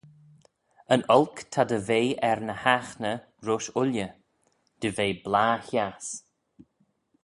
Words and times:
"Yn 0.93 1.01
olk 1.17 1.37
ta 1.51 1.61
dy 1.69 1.79
ve 1.87 1.99
er 2.29 2.39
ny 2.47 2.55
haghney 2.63 3.19
roish 3.45 3.69
ooilley; 3.79 4.11
dy 4.79 4.89
ve 4.97 5.07
blah-hiass." 5.23 6.07